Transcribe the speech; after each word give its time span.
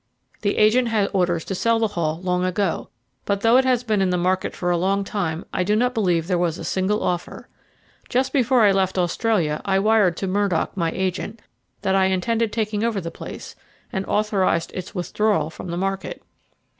The 0.41 0.57
agent 0.57 0.87
had 0.87 1.11
orders 1.13 1.45
to 1.45 1.53
sell 1.53 1.77
the 1.77 1.89
Hall 1.89 2.19
long 2.23 2.43
ago, 2.43 2.89
but 3.25 3.41
though 3.41 3.57
it 3.57 3.65
has 3.65 3.83
been 3.83 4.01
in 4.01 4.09
the 4.09 4.17
market 4.17 4.55
for 4.55 4.71
a 4.71 4.75
long 4.75 5.03
time 5.03 5.45
I 5.53 5.63
do 5.63 5.75
not 5.75 5.93
believe 5.93 6.25
there 6.25 6.39
was 6.39 6.57
a 6.57 6.63
single 6.63 7.03
offer. 7.03 7.47
Just 8.09 8.33
before 8.33 8.61
I 8.63 8.71
left 8.71 8.97
Australia 8.97 9.61
I 9.63 9.77
wired 9.77 10.17
to 10.17 10.27
Murdock, 10.27 10.75
my 10.75 10.89
agent, 10.89 11.39
that 11.83 11.93
I 11.93 12.05
intended 12.05 12.51
taking 12.51 12.83
over 12.83 12.99
the 12.99 13.11
place, 13.11 13.55
and 13.93 14.03
authorised 14.07 14.71
its 14.73 14.95
withdrawal 14.95 15.51
from 15.51 15.69
the 15.69 15.77
market." 15.77 16.23